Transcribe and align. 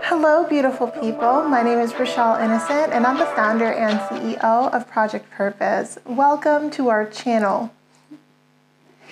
Hello, 0.00 0.44
beautiful 0.48 0.88
people. 0.88 1.44
My 1.44 1.62
name 1.62 1.78
is 1.78 1.94
Rochelle 1.94 2.34
Innocent, 2.34 2.92
and 2.92 3.06
I'm 3.06 3.18
the 3.18 3.24
founder 3.24 3.72
and 3.72 4.00
CEO 4.00 4.74
of 4.74 4.88
Project 4.88 5.30
Purpose. 5.30 6.00
Welcome 6.04 6.70
to 6.70 6.88
our 6.88 7.08
channel. 7.08 7.70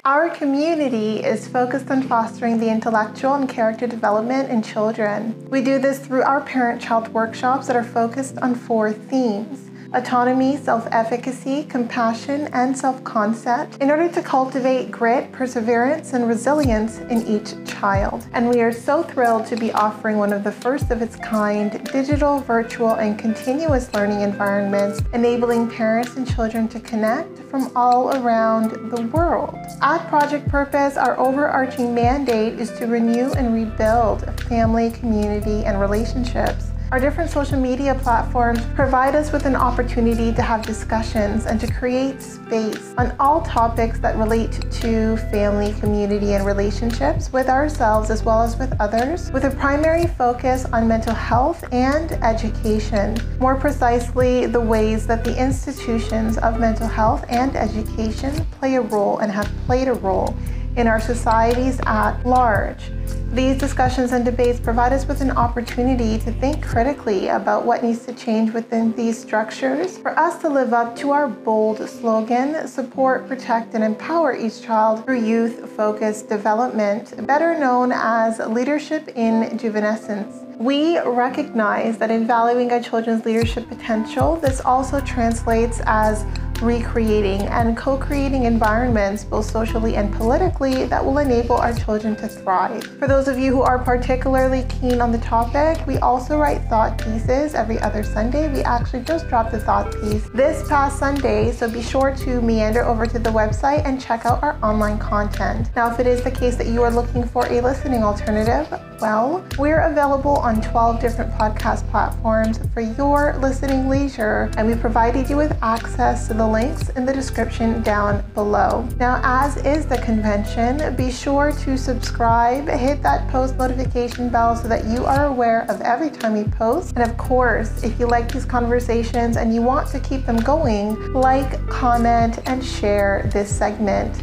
Our 0.04 0.28
community 0.30 1.22
is 1.22 1.46
focused 1.46 1.88
on 1.88 2.02
fostering 2.02 2.58
the 2.58 2.70
intellectual 2.70 3.34
and 3.34 3.48
character 3.48 3.86
development 3.86 4.50
in 4.50 4.64
children. 4.64 5.48
We 5.48 5.62
do 5.62 5.78
this 5.78 6.00
through 6.00 6.22
our 6.22 6.40
parent 6.40 6.82
child 6.82 7.06
workshops 7.14 7.68
that 7.68 7.76
are 7.76 7.84
focused 7.84 8.36
on 8.38 8.56
four 8.56 8.92
themes 8.92 9.65
autonomy, 9.96 10.58
self 10.58 10.86
efficacy, 10.92 11.64
compassion, 11.64 12.48
and 12.52 12.76
self 12.76 13.02
concept 13.02 13.78
in 13.80 13.90
order 13.90 14.08
to 14.08 14.22
cultivate 14.22 14.90
grit, 14.90 15.32
perseverance, 15.32 16.12
and 16.12 16.28
resilience 16.28 16.98
in 16.98 17.26
each 17.26 17.54
child. 17.66 18.26
And 18.32 18.48
we 18.50 18.60
are 18.60 18.72
so 18.72 19.02
thrilled 19.02 19.46
to 19.46 19.56
be 19.56 19.72
offering 19.72 20.18
one 20.18 20.32
of 20.32 20.44
the 20.44 20.52
first 20.52 20.90
of 20.90 21.00
its 21.00 21.16
kind 21.16 21.82
digital, 21.90 22.40
virtual, 22.40 22.94
and 22.94 23.18
continuous 23.18 23.92
learning 23.94 24.20
environments, 24.20 25.00
enabling 25.14 25.70
parents 25.70 26.16
and 26.16 26.28
children 26.28 26.68
to 26.68 26.80
connect 26.80 27.38
from 27.50 27.70
all 27.74 28.16
around 28.18 28.90
the 28.90 29.02
world. 29.08 29.56
At 29.80 30.06
Project 30.08 30.46
Purpose, 30.48 30.96
our 30.96 31.18
overarching 31.18 31.94
mandate 31.94 32.60
is 32.60 32.70
to 32.78 32.86
renew 32.86 33.32
and 33.32 33.54
rebuild 33.54 34.28
family, 34.42 34.90
community, 34.90 35.64
and 35.64 35.80
relationships 35.80 36.66
our 36.92 37.00
different 37.00 37.28
social 37.28 37.58
media 37.58 37.96
platforms 37.96 38.60
provide 38.76 39.16
us 39.16 39.32
with 39.32 39.44
an 39.44 39.56
opportunity 39.56 40.32
to 40.32 40.40
have 40.40 40.62
discussions 40.62 41.46
and 41.46 41.60
to 41.60 41.66
create 41.72 42.22
space 42.22 42.94
on 42.96 43.14
all 43.18 43.42
topics 43.42 43.98
that 43.98 44.16
relate 44.16 44.52
to 44.70 45.16
family, 45.32 45.72
community, 45.80 46.34
and 46.34 46.46
relationships 46.46 47.32
with 47.32 47.48
ourselves 47.48 48.10
as 48.10 48.22
well 48.22 48.40
as 48.40 48.56
with 48.56 48.72
others, 48.80 49.32
with 49.32 49.44
a 49.44 49.50
primary 49.50 50.06
focus 50.06 50.64
on 50.66 50.86
mental 50.86 51.14
health 51.14 51.64
and 51.72 52.12
education. 52.22 53.16
More 53.40 53.56
precisely, 53.56 54.46
the 54.46 54.60
ways 54.60 55.08
that 55.08 55.24
the 55.24 55.36
institutions 55.36 56.38
of 56.38 56.60
mental 56.60 56.86
health 56.86 57.24
and 57.28 57.56
education 57.56 58.32
play 58.52 58.76
a 58.76 58.80
role 58.80 59.18
and 59.18 59.32
have 59.32 59.50
played 59.66 59.88
a 59.88 59.94
role 59.94 60.36
in 60.76 60.86
our 60.86 61.00
societies 61.00 61.80
at 61.86 62.22
large. 62.24 62.90
These 63.32 63.58
discussions 63.58 64.12
and 64.12 64.24
debates 64.24 64.60
provide 64.60 64.92
us 64.92 65.04
with 65.06 65.20
an 65.20 65.32
opportunity 65.32 66.16
to 66.18 66.32
think 66.32 66.64
critically 66.64 67.28
about 67.28 67.66
what 67.66 67.82
needs 67.82 68.06
to 68.06 68.14
change 68.14 68.52
within 68.52 68.94
these 68.94 69.20
structures 69.20 69.98
for 69.98 70.18
us 70.18 70.40
to 70.42 70.48
live 70.48 70.72
up 70.72 70.96
to 70.96 71.10
our 71.10 71.28
bold 71.28 71.86
slogan 71.88 72.66
support, 72.68 73.26
protect, 73.26 73.74
and 73.74 73.82
empower 73.82 74.34
each 74.34 74.62
child 74.62 75.04
through 75.04 75.22
youth 75.22 75.68
focused 75.72 76.28
development, 76.28 77.26
better 77.26 77.58
known 77.58 77.90
as 77.92 78.38
leadership 78.38 79.08
in 79.08 79.58
juvenescence. 79.58 80.46
We 80.56 80.98
recognize 81.00 81.98
that 81.98 82.10
in 82.10 82.26
valuing 82.26 82.72
a 82.72 82.82
children's 82.82 83.26
leadership 83.26 83.68
potential, 83.68 84.36
this 84.36 84.62
also 84.62 85.00
translates 85.00 85.82
as 85.84 86.24
recreating 86.62 87.42
and 87.42 87.76
co 87.76 87.96
creating 87.96 88.44
environments, 88.44 89.24
both 89.24 89.50
socially 89.50 89.96
and 89.96 90.12
politically, 90.14 90.84
that 90.84 91.04
will 91.04 91.18
enable 91.18 91.56
our 91.56 91.72
children 91.72 92.16
to 92.16 92.28
thrive. 92.28 92.84
For 92.98 93.06
those 93.06 93.28
of 93.28 93.38
you 93.38 93.52
who 93.52 93.62
are 93.62 93.78
particularly 93.78 94.64
keen 94.68 95.00
on 95.00 95.12
the 95.12 95.18
topic, 95.18 95.86
we 95.86 95.98
also 95.98 96.38
write 96.38 96.62
thought 96.68 96.98
pieces 96.98 97.54
every 97.54 97.78
other 97.80 98.02
Sunday. 98.02 98.52
We 98.52 98.62
actually 98.62 99.02
just 99.02 99.28
dropped 99.28 99.54
a 99.54 99.58
thought 99.58 99.92
piece 100.00 100.28
this 100.30 100.68
past 100.68 100.98
Sunday, 100.98 101.52
so 101.52 101.70
be 101.70 101.82
sure 101.82 102.14
to 102.16 102.40
meander 102.40 102.84
over 102.84 103.06
to 103.06 103.18
the 103.18 103.30
website 103.30 103.84
and 103.84 104.00
check 104.00 104.26
out 104.26 104.42
our 104.42 104.58
online 104.62 104.98
content. 104.98 105.70
Now, 105.76 105.92
if 105.92 106.00
it 106.00 106.06
is 106.06 106.22
the 106.22 106.30
case 106.30 106.56
that 106.56 106.68
you 106.68 106.82
are 106.82 106.90
looking 106.90 107.26
for 107.26 107.46
a 107.46 107.60
listening 107.60 108.02
alternative, 108.02 108.72
well, 109.00 109.44
we're 109.58 109.80
available 109.80 110.36
on 110.36 110.62
12 110.62 111.00
different 111.00 111.32
podcast 111.32 111.86
platforms 111.90 112.58
for 112.72 112.80
your 112.80 113.36
listening 113.40 113.88
leisure, 113.88 114.50
and 114.56 114.66
we 114.66 114.74
provided 114.74 115.28
you 115.28 115.36
with 115.36 115.56
access 115.62 116.28
to 116.28 116.34
the 116.34 116.45
links 116.46 116.88
in 116.90 117.04
the 117.04 117.12
description 117.12 117.82
down 117.82 118.24
below. 118.34 118.88
Now, 118.98 119.20
as 119.22 119.56
is 119.58 119.86
the 119.86 119.98
convention, 119.98 120.94
be 120.96 121.10
sure 121.10 121.52
to 121.52 121.76
subscribe, 121.76 122.68
hit 122.68 123.02
that 123.02 123.28
post 123.30 123.56
notification 123.56 124.28
bell 124.28 124.56
so 124.56 124.68
that 124.68 124.84
you 124.84 125.04
are 125.04 125.26
aware 125.26 125.62
of 125.70 125.80
every 125.80 126.10
time 126.10 126.34
we 126.34 126.44
post. 126.44 126.94
And 126.96 127.08
of 127.08 127.16
course, 127.16 127.82
if 127.82 127.98
you 127.98 128.06
like 128.06 128.30
these 128.30 128.44
conversations 128.44 129.36
and 129.36 129.54
you 129.54 129.62
want 129.62 129.88
to 129.88 130.00
keep 130.00 130.26
them 130.26 130.36
going, 130.36 131.12
like, 131.12 131.66
comment, 131.68 132.38
and 132.46 132.64
share 132.64 133.28
this 133.32 133.54
segment. 133.54 134.22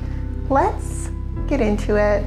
Let's 0.49 1.09
get 1.47 1.61
into 1.61 1.95
it. 1.97 2.25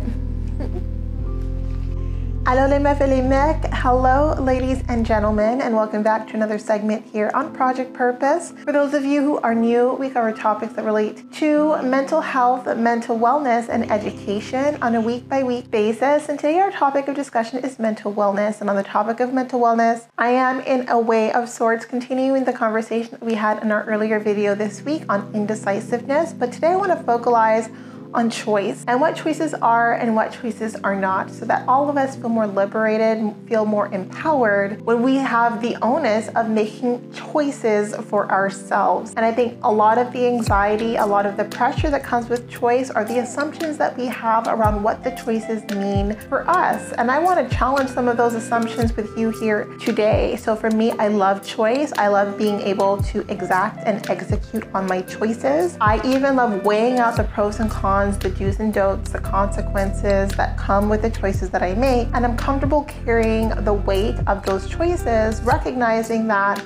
Hello, 3.73 4.33
ladies 4.35 4.85
and 4.89 5.05
gentlemen, 5.05 5.61
and 5.61 5.75
welcome 5.75 6.05
back 6.05 6.29
to 6.29 6.35
another 6.35 6.59
segment 6.59 7.05
here 7.05 7.29
on 7.35 7.53
Project 7.53 7.93
Purpose. 7.93 8.53
For 8.65 8.71
those 8.71 8.95
of 8.95 9.05
you 9.05 9.21
who 9.21 9.39
are 9.39 9.53
new, 9.53 9.95
we 9.95 10.11
cover 10.11 10.31
topics 10.31 10.75
that 10.75 10.85
relate 10.85 11.33
to 11.33 11.83
mental 11.83 12.21
health, 12.21 12.67
mental 12.77 13.19
wellness, 13.19 13.69
and 13.69 13.91
education 13.91 14.81
on 14.81 14.95
a 14.95 15.01
week 15.01 15.29
by 15.29 15.43
week 15.43 15.73
basis. 15.73 16.29
And 16.29 16.39
today, 16.39 16.61
our 16.61 16.71
topic 16.71 17.09
of 17.09 17.17
discussion 17.17 17.65
is 17.65 17.81
mental 17.81 18.15
wellness. 18.15 18.61
And 18.61 18.71
on 18.71 18.77
the 18.77 18.85
topic 18.85 19.19
of 19.19 19.33
mental 19.33 19.59
wellness, 19.59 20.07
I 20.17 20.29
am 20.29 20.61
in 20.61 20.89
a 20.89 21.01
way 21.01 21.33
of 21.33 21.49
sorts 21.49 21.85
continuing 21.85 22.45
the 22.45 22.53
conversation 22.53 23.11
that 23.11 23.25
we 23.25 23.35
had 23.35 23.61
in 23.61 23.73
our 23.73 23.83
earlier 23.87 24.21
video 24.21 24.55
this 24.55 24.83
week 24.83 25.03
on 25.09 25.35
indecisiveness. 25.35 26.33
But 26.33 26.53
today, 26.53 26.69
I 26.69 26.77
want 26.77 26.97
to 26.97 27.03
focalize 27.03 27.71
on 28.15 28.31
choice 28.31 28.85
and 28.89 29.01
what 29.01 29.17
choices 29.17 29.55
are 29.55 29.95
and 29.95 30.15
what 30.15 30.33
choices 30.33 30.77
are 30.77 30.97
not, 30.97 31.31
so 31.31 31.45
that 31.45 31.67
all 31.69 31.89
of 31.89 31.97
us 31.97 32.17
feel 32.17 32.29
more 32.29 32.47
liberated, 32.47 33.35
feel 33.49 33.65
more 33.65 33.93
empowered 33.93 34.81
when 34.83 35.03
we 35.03 35.17
have 35.17 35.61
the 35.61 35.77
onus 35.83 36.29
of 36.37 36.49
making 36.49 37.13
choices 37.13 37.95
for 38.07 38.31
ourselves. 38.31 39.13
And 39.17 39.25
I 39.25 39.33
think 39.33 39.59
a 39.63 39.73
lot 39.73 39.99
of 39.99 40.13
the 40.13 40.27
anxiety, 40.27 40.97
a 40.97 41.07
lot 41.07 41.27
of 41.27 41.37
the 41.37 41.45
pressure 41.45 41.91
that 41.91 42.03
comes 42.05 42.29
with 42.29 42.49
choice 42.49 42.91
are 42.91 43.05
the 43.05 43.19
assumptions 43.19 43.79
that 43.79 43.97
we 43.97 44.07
have 44.07 44.47
around 44.47 44.83
what 44.83 45.03
the 45.03 45.11
choices 45.11 45.63
mean 45.75 46.15
for 46.29 46.49
us. 46.49 46.93
And 46.93 47.11
I 47.11 47.19
want 47.19 47.49
to 47.49 47.57
challenge 47.57 47.91
some 47.91 48.09
of 48.09 48.17
those 48.17 48.35
assumptions 48.35 48.95
with 48.97 49.17
you 49.19 49.31
here 49.31 49.65
today. 49.81 50.37
So 50.37 50.55
for 50.55 50.71
me, 50.71 50.93
I 50.93 51.09
love 51.09 51.47
choice. 51.47 51.93
I 51.97 52.09
love 52.09 52.39
being 52.39 52.61
able 52.61 53.03
to 53.05 53.21
exact 53.31 53.87
and 53.87 54.09
execute 54.09 54.65
on 54.75 54.87
my 54.87 55.03
choices. 55.03 55.77
I 55.81 56.01
even 56.07 56.37
love 56.37 56.65
weighing 56.65 56.99
out 56.99 57.17
the 57.17 57.25
pros 57.25 57.61
and 57.61 57.71
cons 57.71 58.06
cons, 58.07 58.19
the 58.19 58.31
do's 58.31 58.61
and 58.61 58.73
don'ts, 58.73 59.11
the 59.11 59.19
consequences 59.19 60.31
that 60.33 60.57
come 60.57 60.89
with 60.89 61.03
the 61.03 61.11
choices 61.11 61.51
that 61.51 61.63
I 61.63 61.75
make. 61.75 62.09
And 62.15 62.25
I'm 62.25 62.37
comfortable 62.37 62.85
carrying 62.85 63.49
the 63.65 63.75
weight 63.75 64.17
of 64.27 64.45
those 64.45 64.69
choices, 64.69 65.43
recognizing 65.43 66.27
that 66.29 66.63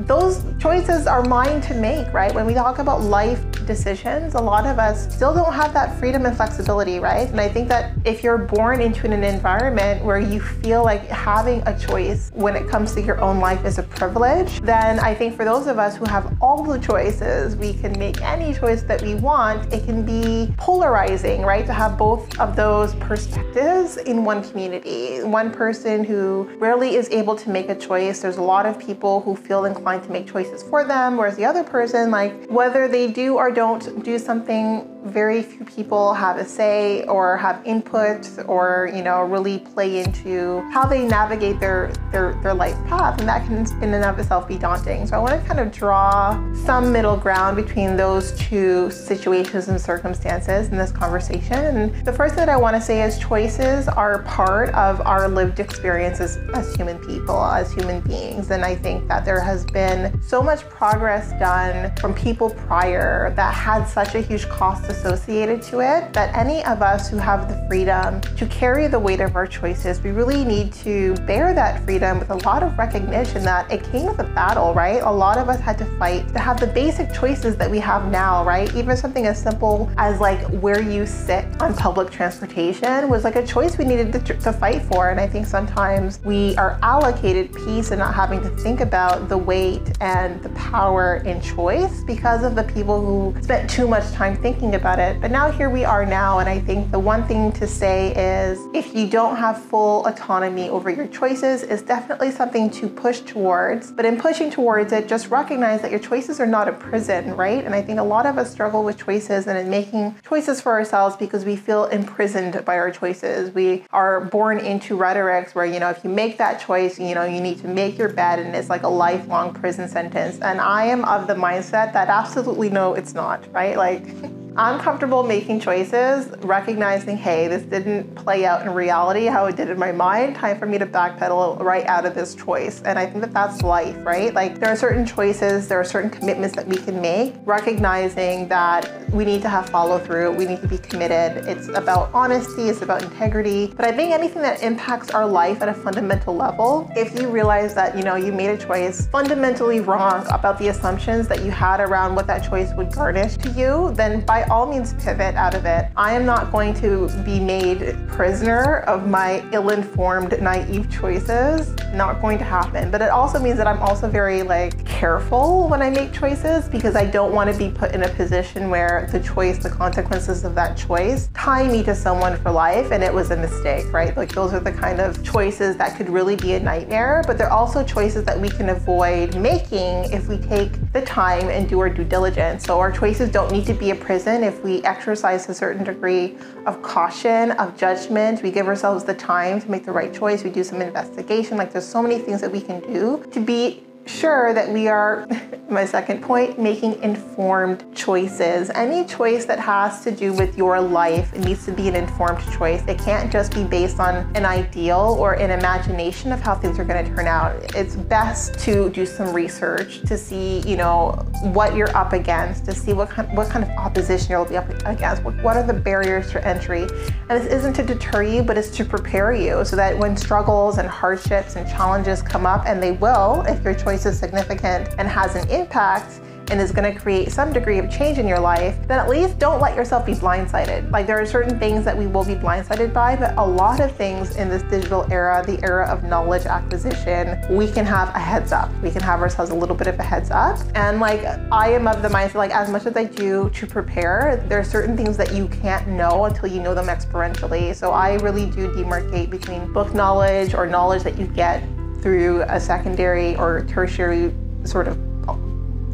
those 0.00 0.44
choices 0.58 1.06
are 1.06 1.22
mine 1.24 1.60
to 1.62 1.74
make, 1.74 2.12
right? 2.12 2.32
When 2.34 2.46
we 2.46 2.54
talk 2.54 2.78
about 2.78 3.02
life 3.02 3.44
decisions, 3.66 4.34
a 4.34 4.40
lot 4.40 4.66
of 4.66 4.78
us 4.78 5.12
still 5.14 5.34
don't 5.34 5.52
have 5.52 5.72
that 5.74 5.98
freedom 5.98 6.26
and 6.26 6.36
flexibility, 6.36 6.98
right? 6.98 7.28
And 7.28 7.40
I 7.40 7.48
think 7.48 7.68
that 7.68 7.92
if 8.04 8.22
you're 8.22 8.38
born 8.38 8.80
into 8.80 9.06
an 9.06 9.24
environment 9.24 10.04
where 10.04 10.18
you 10.18 10.40
feel 10.40 10.84
like 10.84 11.06
having 11.08 11.62
a 11.66 11.78
choice 11.78 12.30
when 12.34 12.56
it 12.56 12.68
comes 12.68 12.94
to 12.94 13.02
your 13.02 13.20
own 13.20 13.40
life 13.40 13.64
is 13.64 13.78
a 13.78 13.82
privilege, 13.82 14.60
then 14.60 14.98
I 15.00 15.14
think 15.14 15.36
for 15.36 15.44
those 15.44 15.66
of 15.66 15.78
us 15.78 15.96
who 15.96 16.04
have 16.06 16.36
all 16.40 16.62
the 16.62 16.78
choices, 16.78 17.56
we 17.56 17.72
can 17.72 17.98
make 17.98 18.20
any 18.22 18.54
choice 18.54 18.82
that 18.82 19.02
we 19.02 19.14
want. 19.14 19.72
It 19.72 19.84
can 19.84 20.04
be 20.04 20.52
polarizing, 20.56 21.42
right? 21.42 21.66
To 21.66 21.72
have 21.72 21.98
both 21.98 22.38
of 22.38 22.56
those 22.56 22.94
perspectives 22.96 23.96
in 23.96 24.24
one 24.24 24.48
community. 24.48 25.22
One 25.22 25.50
person 25.50 26.04
who 26.04 26.48
rarely 26.58 26.96
is 26.96 27.08
able 27.10 27.36
to 27.36 27.50
make 27.50 27.68
a 27.68 27.74
choice. 27.74 28.20
There's 28.20 28.36
a 28.36 28.42
lot 28.42 28.66
of 28.66 28.78
people 28.78 29.20
who 29.20 29.34
feel 29.34 29.64
inclined 29.64 30.04
to 30.04 30.10
make 30.10 30.30
choices 30.30 30.62
for 30.62 30.84
them, 30.84 31.16
whereas 31.16 31.36
the 31.36 31.44
other 31.44 31.64
person, 31.64 32.10
like 32.10 32.46
whether 32.48 32.88
they 32.88 33.10
do 33.10 33.36
or 33.36 33.50
don't 33.56 34.04
do 34.04 34.18
something 34.18 34.86
very 35.06 35.42
few 35.42 35.64
people 35.64 36.12
have 36.14 36.36
a 36.36 36.44
say 36.44 37.04
or 37.04 37.36
have 37.36 37.64
input 37.64 38.28
or 38.46 38.90
you 38.94 39.02
know 39.02 39.22
really 39.22 39.58
play 39.58 40.02
into 40.02 40.60
how 40.72 40.84
they 40.84 41.06
navigate 41.06 41.60
their 41.60 41.92
their, 42.10 42.34
their 42.42 42.54
life 42.54 42.76
path. 42.86 43.18
And 43.20 43.28
that 43.28 43.46
can 43.46 43.56
in 43.82 43.94
and 43.94 44.04
of 44.04 44.18
itself 44.18 44.48
be 44.48 44.58
daunting. 44.58 45.06
So 45.06 45.16
i 45.16 45.18
want 45.18 45.40
to 45.40 45.46
kind 45.46 45.60
of 45.60 45.72
draw 45.72 46.32
some 46.54 46.92
middle 46.92 47.16
ground 47.16 47.56
between 47.56 47.96
those 47.96 48.32
two 48.38 48.90
situations 48.90 49.68
and 49.68 49.80
circumstances 49.80 50.68
in 50.68 50.76
this 50.76 50.92
conversation. 50.92 51.54
And 51.54 52.06
the 52.06 52.12
first 52.12 52.34
thing 52.34 52.44
that 52.44 52.52
i 52.52 52.56
want 52.56 52.76
to 52.76 52.82
say 52.82 53.02
is 53.02 53.18
choices 53.18 53.88
are 53.88 54.22
part 54.22 54.70
of 54.70 55.00
our 55.02 55.28
lived 55.28 55.60
experiences 55.60 56.36
as 56.54 56.74
human 56.74 56.98
people 56.98 57.44
as 57.44 57.72
human 57.72 58.00
beings. 58.00 58.50
And 58.50 58.64
i 58.64 58.74
think 58.74 59.06
that 59.08 59.24
there 59.24 59.40
has 59.40 59.64
been 59.66 60.20
so 60.22 60.42
much 60.42 60.68
progress 60.68 61.30
done 61.38 61.94
from 61.96 62.14
people 62.14 62.50
prior 62.50 63.32
that 63.36 63.54
had 63.54 63.84
such 63.84 64.14
a 64.14 64.20
huge 64.20 64.48
cost 64.48 64.84
to 64.86 64.94
associated 64.96 65.62
to 65.62 65.80
it 65.80 66.12
that 66.12 66.34
any 66.34 66.64
of 66.64 66.82
us 66.82 67.08
who 67.08 67.16
have 67.16 67.48
the 67.48 67.66
freedom 67.68 68.20
to 68.36 68.46
carry 68.46 68.86
the 68.86 68.98
weight 68.98 69.20
of 69.20 69.36
our 69.36 69.46
choices, 69.46 70.00
we 70.00 70.10
really 70.10 70.44
need 70.44 70.72
to 70.72 71.14
bear 71.26 71.52
that 71.54 71.84
freedom 71.84 72.18
with 72.18 72.30
a 72.30 72.36
lot 72.46 72.62
of 72.62 72.76
recognition 72.78 73.42
that 73.44 73.70
it 73.70 73.84
came 73.84 74.06
with 74.06 74.18
a 74.18 74.24
battle, 74.24 74.72
right? 74.74 75.02
A 75.02 75.10
lot 75.10 75.38
of 75.38 75.48
us 75.48 75.60
had 75.60 75.76
to 75.78 75.84
fight 75.98 76.26
to 76.28 76.38
have 76.38 76.58
the 76.58 76.66
basic 76.66 77.12
choices 77.12 77.56
that 77.56 77.70
we 77.70 77.78
have 77.78 78.10
now, 78.10 78.44
right? 78.44 78.74
Even 78.74 78.96
something 78.96 79.26
as 79.26 79.40
simple 79.40 79.90
as 79.98 80.18
like 80.20 80.40
where 80.62 80.80
you 80.80 81.06
sit 81.06 81.44
on 81.60 81.74
public 81.74 82.10
transportation 82.10 83.08
was 83.08 83.22
like 83.22 83.36
a 83.36 83.46
choice 83.46 83.76
we 83.78 83.84
needed 83.84 84.12
to, 84.12 84.20
to 84.20 84.52
fight 84.52 84.82
for. 84.82 85.10
And 85.10 85.20
I 85.20 85.28
think 85.28 85.46
sometimes 85.46 86.20
we 86.24 86.56
are 86.56 86.78
allocated 86.82 87.52
peace 87.52 87.90
and 87.90 87.98
not 87.98 88.14
having 88.14 88.40
to 88.42 88.50
think 88.50 88.80
about 88.80 89.28
the 89.28 89.38
weight 89.38 89.96
and 90.00 90.42
the 90.42 90.50
power 90.50 91.16
in 91.26 91.40
choice 91.42 92.02
because 92.04 92.42
of 92.44 92.54
the 92.56 92.64
people 92.64 93.04
who 93.04 93.42
spent 93.42 93.68
too 93.68 93.86
much 93.86 94.10
time 94.12 94.36
thinking 94.36 94.74
about 94.74 94.85
it. 94.94 95.20
But 95.20 95.30
now 95.30 95.50
here 95.50 95.68
we 95.68 95.84
are 95.84 96.06
now, 96.06 96.38
and 96.38 96.48
I 96.48 96.60
think 96.60 96.90
the 96.92 96.98
one 96.98 97.26
thing 97.26 97.52
to 97.52 97.66
say 97.66 98.14
is 98.14 98.58
if 98.72 98.94
you 98.94 99.08
don't 99.08 99.36
have 99.36 99.60
full 99.60 100.06
autonomy 100.06 100.68
over 100.68 100.88
your 100.88 101.08
choices, 101.08 101.62
is 101.62 101.82
definitely 101.82 102.30
something 102.30 102.70
to 102.70 102.88
push 102.88 103.20
towards. 103.20 103.90
But 103.90 104.04
in 104.04 104.16
pushing 104.16 104.50
towards 104.50 104.92
it, 104.92 105.08
just 105.08 105.28
recognize 105.28 105.82
that 105.82 105.90
your 105.90 106.00
choices 106.00 106.38
are 106.38 106.46
not 106.46 106.68
a 106.68 106.72
prison, 106.72 107.36
right? 107.36 107.64
And 107.64 107.74
I 107.74 107.82
think 107.82 107.98
a 107.98 108.04
lot 108.04 108.24
of 108.24 108.38
us 108.38 108.50
struggle 108.50 108.84
with 108.84 108.96
choices 108.96 109.46
and 109.46 109.58
in 109.58 109.68
making 109.68 110.14
choices 110.26 110.60
for 110.60 110.72
ourselves 110.72 111.16
because 111.16 111.44
we 111.44 111.56
feel 111.56 111.86
imprisoned 111.86 112.64
by 112.64 112.78
our 112.78 112.90
choices. 112.90 113.52
We 113.54 113.84
are 113.92 114.20
born 114.26 114.58
into 114.58 114.96
rhetorics 114.96 115.54
where, 115.54 115.66
you 115.66 115.80
know, 115.80 115.90
if 115.90 116.04
you 116.04 116.10
make 116.10 116.38
that 116.38 116.60
choice, 116.60 116.98
you 116.98 117.14
know, 117.14 117.24
you 117.24 117.40
need 117.40 117.58
to 117.62 117.68
make 117.68 117.98
your 117.98 118.08
bed 118.08 118.38
and 118.38 118.54
it's 118.54 118.70
like 118.70 118.84
a 118.84 118.88
lifelong 118.88 119.52
prison 119.52 119.88
sentence. 119.88 120.38
And 120.40 120.60
I 120.60 120.84
am 120.84 121.04
of 121.04 121.26
the 121.26 121.34
mindset 121.34 121.92
that 121.92 122.08
absolutely 122.08 122.70
no, 122.70 122.94
it's 122.94 123.14
not, 123.14 123.52
right? 123.52 123.76
Like, 123.76 124.04
I'm 124.58 124.80
comfortable 124.80 125.22
making 125.22 125.60
choices, 125.60 126.28
recognizing, 126.38 127.18
hey, 127.18 127.46
this 127.46 127.62
didn't 127.64 128.14
play 128.14 128.46
out 128.46 128.62
in 128.62 128.72
reality 128.72 129.26
how 129.26 129.44
it 129.44 129.56
did 129.56 129.68
in 129.68 129.78
my 129.78 129.92
mind. 129.92 130.34
Time 130.34 130.58
for 130.58 130.64
me 130.64 130.78
to 130.78 130.86
backpedal 130.86 131.60
right 131.60 131.84
out 131.84 132.06
of 132.06 132.14
this 132.14 132.34
choice. 132.34 132.80
And 132.80 132.98
I 132.98 133.04
think 133.04 133.20
that 133.20 133.34
that's 133.34 133.60
life, 133.60 133.94
right? 133.98 134.32
Like 134.32 134.58
there 134.58 134.70
are 134.70 134.76
certain 134.76 135.04
choices, 135.04 135.68
there 135.68 135.78
are 135.78 135.84
certain 135.84 136.08
commitments 136.08 136.56
that 136.56 136.66
we 136.66 136.76
can 136.76 137.02
make, 137.02 137.34
recognizing 137.44 138.48
that 138.48 139.05
we 139.16 139.24
need 139.24 139.40
to 139.42 139.48
have 139.48 139.68
follow 139.70 139.98
through, 139.98 140.32
we 140.32 140.44
need 140.44 140.60
to 140.60 140.68
be 140.68 140.76
committed. 140.76 141.46
It's 141.48 141.68
about 141.68 142.10
honesty, 142.12 142.68
it's 142.68 142.82
about 142.82 143.02
integrity. 143.02 143.72
But 143.74 143.86
I 143.86 143.92
think 143.92 144.12
anything 144.12 144.42
that 144.42 144.62
impacts 144.62 145.10
our 145.10 145.26
life 145.26 145.62
at 145.62 145.70
a 145.70 145.74
fundamental 145.74 146.36
level, 146.36 146.90
if 146.94 147.18
you 147.18 147.28
realize 147.28 147.74
that, 147.74 147.96
you 147.96 148.02
know, 148.02 148.16
you 148.16 148.32
made 148.32 148.50
a 148.50 148.58
choice 148.58 149.06
fundamentally 149.06 149.80
wrong 149.80 150.26
about 150.30 150.58
the 150.58 150.68
assumptions 150.68 151.28
that 151.28 151.42
you 151.42 151.50
had 151.50 151.80
around 151.80 152.14
what 152.14 152.26
that 152.26 152.40
choice 152.46 152.74
would 152.74 152.92
garnish 152.92 153.36
to 153.38 153.50
you, 153.52 153.92
then 153.94 154.20
by 154.26 154.42
all 154.44 154.66
means 154.66 154.92
pivot 155.02 155.34
out 155.34 155.54
of 155.54 155.64
it. 155.64 155.88
I 155.96 156.12
am 156.12 156.26
not 156.26 156.52
going 156.52 156.74
to 156.74 157.08
be 157.24 157.40
made 157.40 157.96
prisoner 158.08 158.80
of 158.80 159.08
my 159.08 159.42
ill-informed, 159.52 160.40
naive 160.42 160.90
choices. 160.90 161.74
Not 161.94 162.20
going 162.20 162.36
to 162.38 162.44
happen. 162.44 162.90
But 162.90 163.00
it 163.00 163.08
also 163.08 163.38
means 163.38 163.56
that 163.56 163.66
I'm 163.66 163.80
also 163.80 164.10
very 164.10 164.42
like 164.42 164.84
careful 164.84 165.68
when 165.68 165.80
I 165.80 165.88
make 165.88 166.12
choices 166.12 166.68
because 166.68 166.96
I 166.96 167.06
don't 167.06 167.32
want 167.32 167.50
to 167.50 167.56
be 167.56 167.70
put 167.70 167.94
in 167.94 168.02
a 168.02 168.08
position 168.10 168.68
where 168.68 169.05
the 169.10 169.20
choice, 169.20 169.58
the 169.58 169.70
consequences 169.70 170.44
of 170.44 170.54
that 170.54 170.76
choice 170.76 171.28
tie 171.34 171.66
me 171.68 171.82
to 171.84 171.94
someone 171.94 172.36
for 172.38 172.50
life 172.50 172.92
and 172.92 173.02
it 173.02 173.12
was 173.12 173.30
a 173.30 173.36
mistake, 173.36 173.92
right? 173.92 174.16
Like 174.16 174.32
those 174.32 174.52
are 174.52 174.60
the 174.60 174.72
kind 174.72 175.00
of 175.00 175.22
choices 175.24 175.76
that 175.76 175.96
could 175.96 176.08
really 176.08 176.36
be 176.36 176.54
a 176.54 176.60
nightmare, 176.60 177.22
but 177.26 177.38
they're 177.38 177.52
also 177.52 177.84
choices 177.84 178.24
that 178.24 178.40
we 178.40 178.48
can 178.48 178.70
avoid 178.70 179.36
making 179.36 180.12
if 180.12 180.28
we 180.28 180.38
take 180.38 180.92
the 180.92 181.02
time 181.02 181.48
and 181.48 181.68
do 181.68 181.80
our 181.80 181.90
due 181.90 182.04
diligence. 182.04 182.64
So 182.64 182.78
our 182.78 182.92
choices 182.92 183.30
don't 183.30 183.50
need 183.50 183.66
to 183.66 183.74
be 183.74 183.90
a 183.90 183.94
prison 183.94 184.42
if 184.42 184.62
we 184.62 184.82
exercise 184.82 185.48
a 185.48 185.54
certain 185.54 185.84
degree 185.84 186.36
of 186.66 186.82
caution, 186.82 187.52
of 187.52 187.76
judgment, 187.76 188.42
we 188.42 188.50
give 188.50 188.66
ourselves 188.66 189.04
the 189.04 189.14
time 189.14 189.60
to 189.60 189.70
make 189.70 189.84
the 189.84 189.92
right 189.92 190.12
choice, 190.12 190.44
we 190.44 190.50
do 190.50 190.64
some 190.64 190.82
investigation. 190.82 191.56
Like 191.56 191.72
there's 191.72 191.88
so 191.88 192.02
many 192.02 192.18
things 192.18 192.40
that 192.40 192.50
we 192.50 192.60
can 192.60 192.80
do 192.80 193.24
to 193.32 193.40
be 193.40 193.82
sure 194.06 194.54
that 194.54 194.68
we 194.68 194.88
are, 194.88 195.26
my 195.68 195.84
second 195.84 196.22
point, 196.22 196.58
making 196.58 197.02
informed 197.02 197.84
choices. 197.94 198.70
Any 198.70 199.04
choice 199.04 199.44
that 199.46 199.58
has 199.58 200.02
to 200.04 200.10
do 200.10 200.32
with 200.32 200.56
your 200.56 200.80
life 200.80 201.32
it 201.34 201.40
needs 201.40 201.64
to 201.66 201.72
be 201.72 201.88
an 201.88 201.96
informed 201.96 202.40
choice. 202.52 202.82
It 202.86 202.98
can't 202.98 203.30
just 203.30 203.52
be 203.54 203.64
based 203.64 204.00
on 204.00 204.30
an 204.36 204.44
ideal 204.44 205.16
or 205.18 205.34
an 205.34 205.50
imagination 205.50 206.32
of 206.32 206.40
how 206.40 206.54
things 206.54 206.78
are 206.78 206.84
going 206.84 207.04
to 207.04 207.14
turn 207.14 207.26
out. 207.26 207.74
It's 207.74 207.96
best 207.96 208.58
to 208.60 208.90
do 208.90 209.04
some 209.04 209.32
research 209.34 210.00
to 210.02 210.16
see, 210.16 210.60
you 210.60 210.76
know, 210.76 211.10
what 211.42 211.74
you're 211.74 211.94
up 211.96 212.12
against, 212.12 212.64
to 212.66 212.74
see 212.74 212.92
what 212.92 213.10
kind, 213.10 213.36
what 213.36 213.50
kind 213.50 213.64
of 213.64 213.70
opposition 213.96 214.30
you'll 214.30 214.44
be 214.44 214.58
up 214.58 214.68
against, 214.84 215.22
what 215.22 215.56
are 215.56 215.62
the 215.62 215.72
barriers 215.72 216.30
to 216.30 216.46
entry. 216.46 216.82
And 216.82 217.30
this 217.30 217.46
isn't 217.46 217.72
to 217.74 217.82
deter 217.82 218.22
you, 218.22 218.42
but 218.42 218.58
it's 218.58 218.68
to 218.76 218.84
prepare 218.84 219.32
you 219.32 219.64
so 219.64 219.74
that 219.76 219.96
when 219.96 220.18
struggles 220.18 220.76
and 220.76 220.86
hardships 220.86 221.56
and 221.56 221.66
challenges 221.66 222.20
come 222.20 222.44
up, 222.44 222.66
and 222.66 222.82
they 222.82 222.92
will, 222.92 223.42
if 223.48 223.64
your 223.64 223.74
choice 223.74 224.04
is 224.04 224.18
significant 224.18 224.94
and 224.98 225.08
has 225.08 225.34
an 225.34 225.48
impact, 225.48 226.20
and 226.50 226.60
is 226.60 226.72
going 226.72 226.92
to 226.92 226.98
create 226.98 227.30
some 227.30 227.52
degree 227.52 227.78
of 227.78 227.90
change 227.90 228.18
in 228.18 228.26
your 228.26 228.38
life, 228.38 228.76
then 228.86 228.98
at 228.98 229.08
least 229.08 229.38
don't 229.38 229.60
let 229.60 229.76
yourself 229.76 230.06
be 230.06 230.12
blindsided. 230.12 230.90
Like 230.90 231.06
there 231.06 231.20
are 231.20 231.26
certain 231.26 231.58
things 231.58 231.84
that 231.84 231.96
we 231.96 232.06
will 232.06 232.24
be 232.24 232.34
blindsided 232.34 232.92
by, 232.92 233.16
but 233.16 233.36
a 233.36 233.44
lot 233.44 233.80
of 233.80 233.94
things 233.96 234.36
in 234.36 234.48
this 234.48 234.62
digital 234.64 235.06
era, 235.10 235.42
the 235.46 235.62
era 235.64 235.88
of 235.88 236.04
knowledge 236.04 236.46
acquisition, 236.46 237.40
we 237.54 237.70
can 237.70 237.84
have 237.84 238.08
a 238.14 238.18
heads 238.18 238.52
up. 238.52 238.70
We 238.82 238.90
can 238.90 239.02
have 239.02 239.20
ourselves 239.20 239.50
a 239.50 239.54
little 239.54 239.76
bit 239.76 239.86
of 239.86 239.98
a 239.98 240.02
heads 240.02 240.30
up. 240.30 240.58
And 240.74 241.00
like 241.00 241.24
I 241.50 241.70
am 241.70 241.86
of 241.86 242.02
the 242.02 242.08
mindset, 242.08 242.34
like 242.34 242.54
as 242.54 242.70
much 242.70 242.86
as 242.86 242.96
I 242.96 243.04
do 243.04 243.50
to 243.50 243.66
prepare, 243.66 244.44
there 244.48 244.58
are 244.58 244.64
certain 244.64 244.96
things 244.96 245.16
that 245.16 245.32
you 245.32 245.48
can't 245.48 245.86
know 245.88 246.26
until 246.26 246.48
you 246.48 246.60
know 246.60 246.74
them 246.74 246.86
experientially. 246.86 247.74
So 247.74 247.90
I 247.90 248.14
really 248.16 248.46
do 248.46 248.68
demarcate 248.72 249.30
between 249.30 249.72
book 249.72 249.94
knowledge 249.94 250.54
or 250.54 250.66
knowledge 250.66 251.02
that 251.02 251.18
you 251.18 251.26
get 251.26 251.62
through 252.00 252.42
a 252.42 252.60
secondary 252.60 253.34
or 253.36 253.64
tertiary 253.64 254.32
sort 254.64 254.86
of 254.88 254.98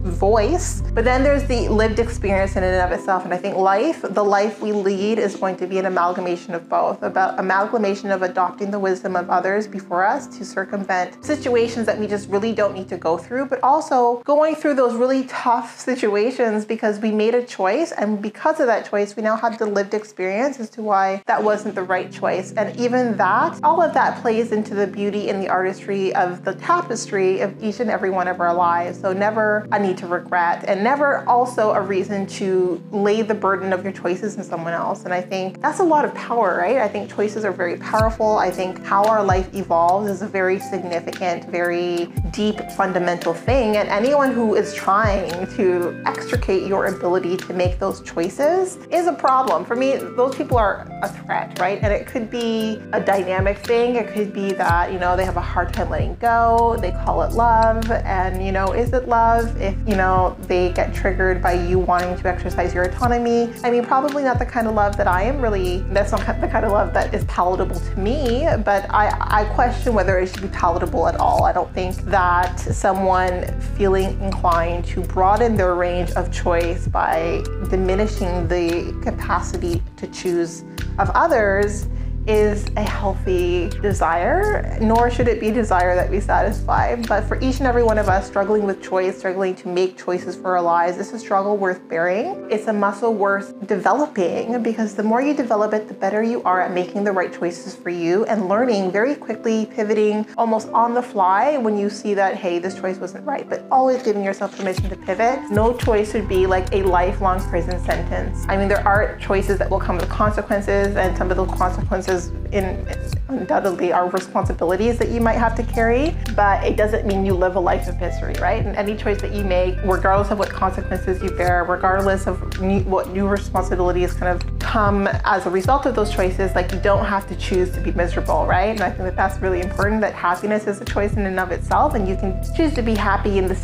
voice. 0.03 0.83
But 0.93 1.05
then 1.05 1.23
there's 1.23 1.45
the 1.45 1.69
lived 1.69 1.99
experience 1.99 2.57
in 2.57 2.65
and 2.65 2.81
of 2.83 2.99
itself. 2.99 3.25
And 3.25 3.33
I 3.33 3.37
think 3.37 3.57
life, 3.57 4.03
the 4.03 4.25
life 4.25 4.61
we 4.61 4.73
lead, 4.73 5.19
is 5.19 5.37
going 5.37 5.57
to 5.57 5.67
be 5.67 5.79
an 5.79 5.87
amalgamation 5.87 6.55
of 6.55 6.69
both, 6.69 7.03
about 7.03 7.39
amalgamation 7.39 8.11
of 8.11 8.23
adopting 8.23 8.71
the 8.71 8.79
wisdom 8.79 9.17
of 9.17 9.31
others 9.31 9.67
before 9.67 10.05
us 10.05 10.27
to 10.39 10.45
circumvent 10.45 11.25
situations 11.25 11.87
that 11.87 11.99
we 11.99 12.07
just 12.07 12.29
really 12.29 12.53
don't 12.53 12.75
need 12.75 12.89
to 12.89 12.97
go 12.97 13.17
through, 13.17 13.47
but 13.47 13.63
also 13.63 14.23
going 14.25 14.55
through 14.55 14.75
those 14.75 14.95
really 14.95 15.25
tough 15.25 15.79
situations 15.79 16.65
because 16.65 16.99
we 16.99 17.11
made 17.11 17.35
a 17.35 17.45
choice. 17.45 17.93
And 17.93 18.21
because 18.21 18.61
of 18.61 18.67
that 18.67 18.89
choice, 18.89 19.17
we 19.17 19.23
now 19.23 19.37
have 19.37 19.59
the 19.59 19.67
lived 19.67 19.95
experience 19.95 20.59
as 20.59 20.69
to 20.71 20.83
why 20.83 21.23
that 21.27 21.43
wasn't 21.43 21.75
the 21.75 21.83
right 21.83 22.11
choice. 22.11 22.53
And 22.53 22.77
even 22.79 23.17
that, 23.17 23.59
all 23.63 23.81
of 23.81 23.95
that 23.95 24.21
plays 24.21 24.53
into 24.53 24.75
the 24.75 24.87
beauty 24.87 25.31
and 25.31 25.43
the 25.43 25.49
artistry 25.49 26.15
of 26.15 26.45
the 26.45 26.55
tapestry 26.55 27.41
of 27.41 27.63
each 27.63 27.81
and 27.81 27.91
every 27.91 28.11
one 28.11 28.29
of 28.29 28.41
our 28.41 28.55
lives. 28.55 29.01
So 29.01 29.13
never 29.13 29.67
a 29.73 29.79
to 29.95 30.07
regret 30.07 30.65
and 30.67 30.83
never 30.83 31.29
also 31.29 31.73
a 31.73 31.81
reason 31.81 32.27
to 32.27 32.83
lay 32.91 33.23
the 33.23 33.35
burden 33.35 33.73
of 33.73 33.85
your 33.85 33.93
choices 33.93 34.37
in 34.37 34.45
someone 34.45 34.73
else. 34.73 35.05
And 35.05 35.13
I 35.13 35.21
think 35.21 35.61
that's 35.61 35.81
a 35.81 35.85
lot 35.85 36.05
of 36.05 36.15
power, 36.15 36.59
right? 36.59 36.79
I 36.79 36.89
think 36.89 37.13
choices 37.13 37.45
are 37.45 37.53
very 37.53 37.77
powerful. 37.77 38.39
I 38.39 38.51
think 38.51 38.83
how 38.85 39.05
our 39.05 39.25
life 39.25 39.55
evolves 39.55 40.11
is 40.11 40.23
a 40.23 40.29
very 40.29 40.59
significant, 40.59 41.45
very 41.51 42.07
deep, 42.31 42.59
fundamental 42.73 43.35
thing. 43.35 43.77
And 43.77 43.89
anyone 43.89 44.33
who 44.33 44.55
is 44.55 44.75
trying 44.75 45.47
to 45.57 46.03
extricate 46.07 46.67
your 46.67 46.87
ability 46.87 47.37
to 47.37 47.53
make 47.53 47.79
those 47.79 48.01
choices 48.03 48.77
is 48.91 49.07
a 49.07 49.13
problem. 49.13 49.65
For 49.65 49.77
me, 49.77 49.97
those 49.97 50.35
people 50.35 50.59
are 50.59 50.87
a 51.03 51.09
threat, 51.09 51.59
right? 51.59 51.79
And 51.83 51.93
it 51.93 52.07
could 52.07 52.31
be 52.31 52.81
a 52.93 53.01
dynamic 53.01 53.59
thing. 53.59 53.97
It 53.97 54.09
could 54.09 54.33
be 54.33 54.53
that, 54.53 54.93
you 54.93 54.99
know, 54.99 55.17
they 55.17 55.25
have 55.25 55.37
a 55.37 55.41
hard 55.41 55.73
time 55.73 55.91
letting 55.91 56.15
go. 56.17 56.77
They 56.81 56.93
call 56.93 57.23
it 57.23 57.33
love. 57.33 57.91
And, 57.91 58.45
you 58.45 58.53
know, 58.53 58.73
is 58.73 58.93
it 58.93 59.09
love 59.09 59.61
if 59.61 59.77
you 59.87 59.97
know, 59.97 60.37
they 60.43 60.73
get 60.73 60.95
triggered 60.95 61.43
by 61.43 61.53
you 61.53 61.79
wanting 61.79 62.17
to 62.17 62.29
exercise 62.29 62.73
your 62.73 62.85
autonomy. 62.85 63.53
I 63.65 63.71
mean, 63.71 63.85
probably 63.85 64.23
not 64.23 64.39
the 64.39 64.47
kind 64.47 64.67
of 64.67 64.75
love 64.75 64.97
that 64.97 65.09
I 65.09 65.23
am 65.23 65.41
really, 65.41 65.81
that's 65.91 66.13
not 66.13 66.21
the 66.41 66.49
kind 66.49 66.65
of 66.65 66.73
love 66.73 66.93
that 66.95 67.13
is 67.13 67.25
palatable 67.25 67.79
to 67.79 67.99
me, 67.99 68.47
but 68.65 68.89
I, 68.91 69.17
I 69.21 69.45
question 69.55 69.95
whether 69.95 70.19
it 70.19 70.29
should 70.29 70.43
be 70.43 70.49
palatable 70.49 71.09
at 71.09 71.17
all. 71.17 71.45
I 71.45 71.53
don't 71.53 71.73
think 71.75 71.97
that 72.03 72.61
someone 72.61 73.47
feeling 73.77 74.21
inclined 74.21 74.85
to 74.87 75.01
broaden 75.01 75.57
their 75.57 75.75
range 75.75 76.13
of 76.13 76.33
choice 76.33 76.87
by 76.87 77.43
diminishing 77.69 78.47
the 78.49 78.97
capacity 79.03 79.83
to 79.97 80.07
choose 80.09 80.65
of 80.99 81.11
others 81.11 81.87
is 82.27 82.67
a 82.77 82.83
healthy 82.83 83.69
desire, 83.81 84.79
nor 84.81 85.11
should 85.11 85.27
it 85.27 85.41
be 85.41 85.51
desire 85.51 85.95
that 85.97 86.09
we 86.09 86.21
satisfy. 86.21 86.95
But 86.95 87.25
for 87.25 87.37
each 87.41 87.59
and 87.59 87.67
every 87.67 87.83
one 87.83 87.99
of 87.99 88.09
us 88.09 88.27
struggling 88.27 88.65
with 88.65 88.83
choice, 88.83 89.19
struggling 89.19 89.55
to 89.57 89.69
make 89.69 89.99
choices 89.99 90.37
for 90.37 90.57
our 90.57 90.63
lives, 90.63 90.99
it's 90.99 91.13
a 91.13 91.19
struggle 91.19 91.57
worth 91.57 91.89
bearing. 91.89 92.47
It's 92.51 92.69
a 92.69 92.73
muscle 92.73 93.13
worth 93.13 93.67
developing 93.67 94.63
because 94.63 94.95
the 94.95 95.03
more 95.03 95.21
you 95.21 95.35
develop 95.35 95.73
it, 95.73 95.89
the 95.89 95.95
better 95.95 96.23
you 96.23 96.43
are 96.45 96.61
at 96.61 96.73
making 96.73 97.05
the 97.05 97.13
right 97.13 97.33
choices 97.33 97.75
for 97.75 97.91
you 97.91 98.25
and 98.27 98.49
learning 98.49 98.93
very 98.93 99.15
quickly, 99.15 99.67
pivoting 99.67 100.27
almost 100.39 100.69
on 100.69 100.95
the 100.95 101.03
fly 101.03 101.57
when 101.57 101.77
you 101.77 101.91
see 101.91 102.15
that, 102.15 102.37
hey, 102.37 102.59
this 102.59 102.79
choice 102.79 102.99
wasn't 102.99 103.27
right, 103.27 103.49
but 103.49 103.65
always 103.71 104.03
giving 104.03 104.25
yourself 104.25 104.57
permission 104.57 104.89
to 104.89 104.97
pivot. 104.97 105.41
No 105.51 105.77
choice 105.77 106.13
should 106.13 106.29
be 106.29 106.47
like 106.47 106.73
a 106.73 106.83
lifelong 106.83 107.41
prison 107.49 107.83
sentence. 107.85 108.45
I 108.49 108.57
mean, 108.57 108.69
there 108.69 108.87
are 108.87 109.17
choices 109.19 109.59
that 109.59 109.69
will 109.69 109.81
come 109.81 109.97
with 109.97 110.09
consequences, 110.09 110.97
and 110.97 111.17
some 111.17 111.31
of 111.31 111.37
those 111.37 111.51
consequences 111.51 112.12
in 112.53 112.87
undoubtedly 113.29 113.93
are 113.93 114.09
responsibilities 114.11 114.99
that 114.99 115.09
you 115.09 115.21
might 115.21 115.39
have 115.39 115.55
to 115.55 115.63
carry, 115.63 116.15
but 116.37 116.63
it 116.65 116.77
doesn't 116.77 117.07
mean 117.07 117.25
you 117.25 117.35
live 117.35 117.57
a 117.57 117.61
life 117.61 117.89
of 117.89 117.99
misery, 118.01 118.35
right? 118.41 118.65
And 118.65 118.77
any 118.77 118.97
choice 118.97 119.21
that 119.23 119.33
you 119.33 119.45
make, 119.45 119.77
regardless 119.85 120.31
of 120.31 120.39
what 120.39 120.51
consequences 120.51 121.23
you 121.23 121.31
bear, 121.31 121.65
regardless 121.65 122.27
of 122.27 122.61
new, 122.61 122.81
what 122.81 123.11
new 123.11 123.27
responsibilities 123.27 124.13
kind 124.13 124.29
of 124.29 124.59
come 124.59 125.07
as 125.25 125.47
a 125.47 125.51
result 125.51 125.87
of 125.87 125.95
those 125.95 126.13
choices, 126.13 126.55
like 126.55 126.71
you 126.73 126.81
don't 126.81 127.05
have 127.05 127.27
to 127.29 127.37
choose 127.37 127.71
to 127.73 127.81
be 127.81 127.93
miserable, 127.93 128.47
right? 128.47 128.71
And 128.71 128.81
I 128.81 128.91
think 128.91 129.05
that 129.05 129.17
that's 129.17 129.41
really 129.41 129.61
important 129.61 130.01
that 130.03 130.15
happiness 130.15 130.67
is 130.67 130.81
a 130.81 130.85
choice 130.85 131.15
in 131.15 131.27
and 131.27 131.41
of 131.41 131.53
itself, 131.53 131.95
and 131.95 132.09
you 132.09 132.17
can 132.17 132.43
choose 132.55 132.75
to 132.75 132.83
be 132.83 132.95
happy 132.95 133.39
in 133.39 133.47
the 133.47 133.57